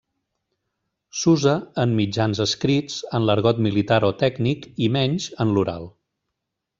[1.23, 1.51] S'usa
[1.83, 5.87] en mitjans escrits, en l'argot militar o tècnic i menys en l'oral.